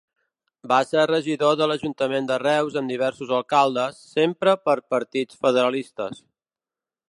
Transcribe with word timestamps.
Va 0.69 0.77
ser 0.91 1.01
regidor 1.09 1.57
de 1.59 1.67
l'ajuntament 1.71 2.29
de 2.31 2.39
Reus 2.45 2.79
amb 2.81 2.93
diversos 2.93 3.35
alcaldes, 3.41 4.01
sempre 4.17 4.57
per 4.71 4.77
partits 4.95 5.43
federalistes. 5.47 6.27